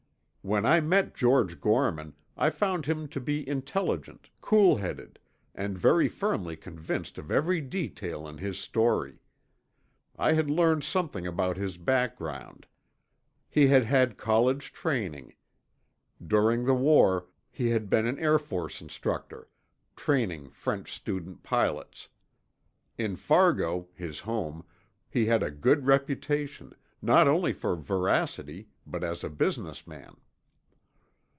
When 0.43 0.65
I 0.65 0.79
met 0.79 1.13
George 1.13 1.61
Gorman, 1.61 2.15
I 2.35 2.49
found 2.49 2.87
him 2.87 3.07
to 3.09 3.19
be 3.21 3.47
intelligent, 3.47 4.31
coolheaded, 4.41 5.19
and 5.53 5.77
very 5.77 6.09
firmly 6.09 6.55
convinced 6.57 7.19
of 7.19 7.29
every 7.29 7.61
detail 7.61 8.27
in 8.27 8.39
his 8.39 8.57
story. 8.57 9.21
I 10.15 10.31
had 10.33 10.49
learned 10.49 10.83
something 10.83 11.27
about 11.27 11.57
his 11.57 11.77
background. 11.77 12.65
He 13.51 13.67
had 13.67 13.85
had 13.85 14.17
college 14.17 14.73
training. 14.73 15.35
During 16.25 16.65
the 16.65 16.73
war, 16.73 17.27
he 17.51 17.69
had 17.69 17.87
been 17.87 18.07
an 18.07 18.17
Air 18.17 18.39
Force 18.39 18.81
instructor, 18.81 19.47
training 19.95 20.49
French 20.49 20.91
student 20.91 21.43
pilots. 21.43 22.09
In 22.97 23.15
Fargo, 23.15 23.89
his 23.93 24.21
home, 24.21 24.65
he 25.07 25.27
had 25.27 25.43
a 25.43 25.51
good 25.51 25.85
reputation, 25.85 26.73
not 26.99 27.27
only 27.27 27.53
for 27.53 27.75
veracity 27.75 28.69
but 28.87 29.03
as 29.03 29.23
a 29.23 29.29
businessman. 29.29 30.15